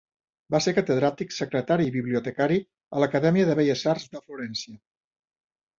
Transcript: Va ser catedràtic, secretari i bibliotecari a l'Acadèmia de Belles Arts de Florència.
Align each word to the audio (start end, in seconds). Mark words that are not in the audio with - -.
Va 0.53 0.61
ser 0.65 0.71
catedràtic, 0.77 1.35
secretari 1.35 1.87
i 1.89 1.93
bibliotecari 1.97 2.59
a 2.97 3.05
l'Acadèmia 3.05 3.53
de 3.53 3.61
Belles 3.61 3.87
Arts 3.95 4.13
de 4.17 4.25
Florència. 4.27 4.83